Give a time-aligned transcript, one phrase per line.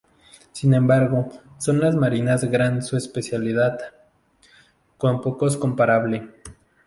[0.51, 1.29] Sin embargo
[1.59, 3.77] son las marinas gran su especialidad,
[4.97, 6.27] con pocos comparable.